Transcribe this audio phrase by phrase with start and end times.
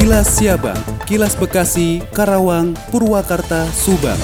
[0.00, 4.16] Kilas Siabang, Kilas Bekasi, Karawang, Purwakarta, Subang.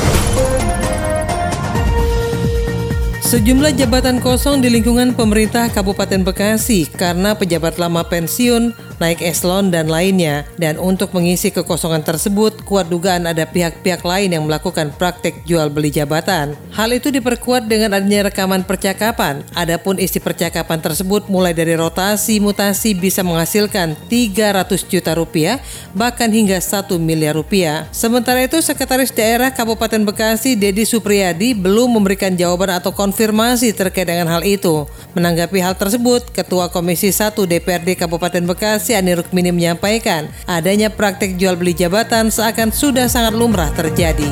[3.20, 9.88] Sejumlah jabatan kosong di lingkungan pemerintah Kabupaten Bekasi karena pejabat lama pensiun, naik eselon, dan
[9.88, 10.48] lainnya.
[10.56, 15.92] Dan untuk mengisi kekosongan tersebut, kuat dugaan ada pihak-pihak lain yang melakukan praktek jual beli
[15.92, 16.56] jabatan.
[16.72, 19.44] Hal itu diperkuat dengan adanya rekaman percakapan.
[19.56, 25.60] Adapun isi percakapan tersebut mulai dari rotasi mutasi bisa menghasilkan 300 juta rupiah,
[25.96, 27.88] bahkan hingga 1 miliar rupiah.
[27.92, 34.28] Sementara itu, Sekretaris Daerah Kabupaten Bekasi, Dedi Supriyadi, belum memberikan jawaban atau konfirmasi terkait dengan
[34.30, 34.86] hal itu.
[35.16, 41.58] Menanggapi hal tersebut, Ketua Komisi 1 DPRD Kabupaten Bekasi Ani Rukmini menyampaikan adanya praktek jual
[41.58, 44.30] beli jabatan seakan sudah sangat lumrah terjadi.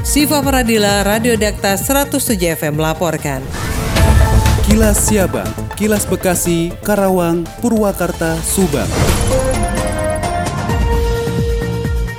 [0.00, 3.44] Siva Pradila, Radio Dakta 107 FM melaporkan.
[4.64, 8.88] Kilas Siabang, Kilas Bekasi, Karawang, Purwakarta, Subang.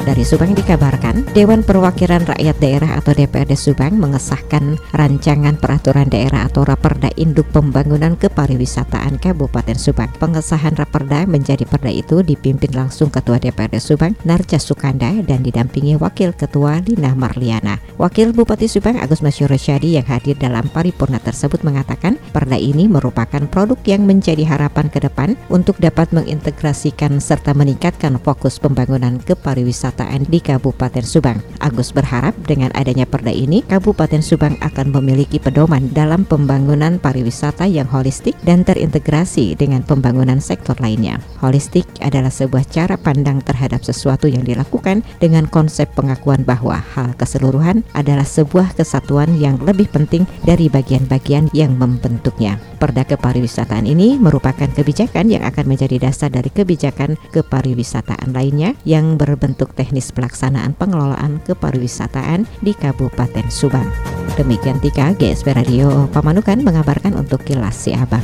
[0.04, 6.68] Dari Subang dikabarkan, Dewan Perwakilan Rakyat Daerah atau DPRD Subang mengesahkan rancangan peraturan daerah atau
[6.68, 10.12] Raperda Induk Pembangunan Kepariwisataan Kabupaten Subang.
[10.20, 16.36] Pengesahan Raperda menjadi perda itu dipimpin langsung Ketua DPRD Subang, Narja Sukanda, dan didampingi Wakil
[16.36, 17.80] Ketua Lina Marliana.
[17.96, 23.48] Wakil Bupati Subang Agus Masyur Syadi yang hadir dalam paripurna tersebut mengatakan perda ini merupakan
[23.48, 30.26] produk yang menjadi harapan ke depan untuk dapat mengintegrasikan serta meningkatkan fokus pembangunan kepariwisataan pemerataan
[30.26, 31.40] di Kabupaten Subang.
[31.62, 37.86] Agus berharap dengan adanya perda ini, Kabupaten Subang akan memiliki pedoman dalam pembangunan pariwisata yang
[37.88, 41.22] holistik dan terintegrasi dengan pembangunan sektor lainnya.
[41.40, 47.86] Holistik adalah sebuah cara pandang terhadap sesuatu yang dilakukan dengan konsep pengakuan bahwa hal keseluruhan
[47.94, 52.58] adalah sebuah kesatuan yang lebih penting dari bagian-bagian yang membentuknya.
[52.82, 59.72] Perda kepariwisataan ini merupakan kebijakan yang akan menjadi dasar dari kebijakan kepariwisataan lainnya yang berbentuk
[59.84, 63.92] teknis pelaksanaan pengelolaan kepariwisataan di Kabupaten Subang.
[64.40, 68.24] Demikian Tika GSP Radio Pamanukan mengabarkan untuk Kilas Si Abang.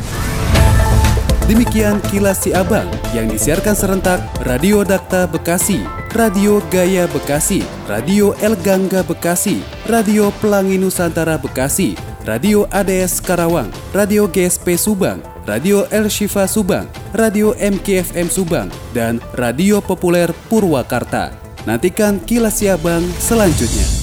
[1.51, 5.83] Demikian Kilas Si Abang yang disiarkan serentak Radio Dakta Bekasi,
[6.15, 7.59] Radio Gaya Bekasi,
[7.91, 9.59] Radio El Gangga Bekasi,
[9.91, 16.85] Radio Pelangi Nusantara Bekasi, Radio ADS Karawang, Radio GSP Subang, Radio El Shifa Subang,
[17.17, 21.48] Radio MKFM Subang, dan Radio Populer Purwakarta.
[21.67, 23.98] Nantikan kilas Siabang selanjutnya.